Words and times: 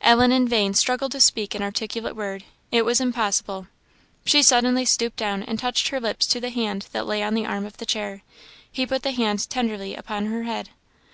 Ellen 0.00 0.32
in 0.32 0.48
vain 0.48 0.72
struggled 0.72 1.12
to 1.12 1.20
speak 1.20 1.54
an 1.54 1.62
articulate 1.62 2.16
word; 2.16 2.44
it 2.72 2.86
was 2.86 2.98
impossible; 2.98 3.66
she 4.24 4.42
suddenly 4.42 4.86
stooped 4.86 5.18
down 5.18 5.42
and 5.42 5.58
touched 5.58 5.88
her 5.88 6.00
lips 6.00 6.26
to 6.28 6.40
the 6.40 6.48
hand 6.48 6.86
that 6.92 7.04
lay 7.06 7.22
on 7.22 7.34
the 7.34 7.44
arm 7.44 7.66
of 7.66 7.76
the 7.76 7.84
chair. 7.84 8.22
He 8.72 8.86
put 8.86 9.02
the 9.02 9.12
hand 9.12 9.50
tenderly 9.50 9.94
upon 9.94 10.24
her 10.28 10.44
head. 10.44 10.70